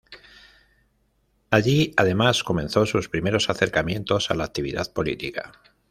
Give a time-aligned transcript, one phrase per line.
[1.51, 5.51] Allí además comenzó sus primeros acercamientos a la actividad política.